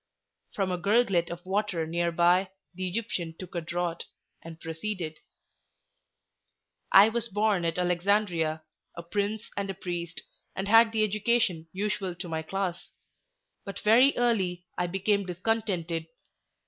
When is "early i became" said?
14.17-15.27